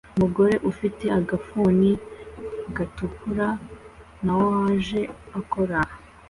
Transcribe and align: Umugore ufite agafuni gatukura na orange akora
Umugore 0.15 0.55
ufite 0.71 1.05
agafuni 1.19 1.91
gatukura 2.75 3.47
na 4.23 4.31
orange 4.47 5.01
akora 5.39 5.79